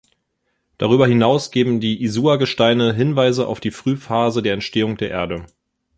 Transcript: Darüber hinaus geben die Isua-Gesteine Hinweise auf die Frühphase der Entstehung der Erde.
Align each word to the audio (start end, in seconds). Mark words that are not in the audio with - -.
Darüber 0.79 1.05
hinaus 1.05 1.51
geben 1.51 1.79
die 1.79 2.01
Isua-Gesteine 2.03 2.91
Hinweise 2.91 3.45
auf 3.47 3.59
die 3.59 3.69
Frühphase 3.69 4.41
der 4.41 4.55
Entstehung 4.55 4.97
der 4.97 5.11
Erde. 5.11 5.45